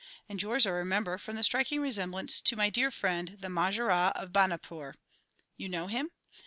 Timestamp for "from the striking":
1.19-1.79